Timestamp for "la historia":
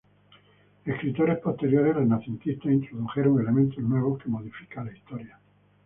4.87-5.37